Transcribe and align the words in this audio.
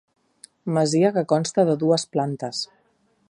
Masia 0.77 1.11
que 1.17 1.23
consta 1.33 1.67
de 1.69 1.77
dues 1.85 2.07
plantes. 2.17 2.65